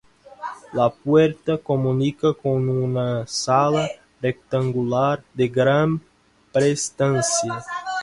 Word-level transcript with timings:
La 0.77 0.89
puerta 1.03 1.57
comunica 1.67 2.33
con 2.33 2.67
una 2.69 3.27
sala 3.27 3.87
rectangular 4.19 5.23
de 5.35 5.47
gran 5.47 6.01
prestancia. 6.51 7.63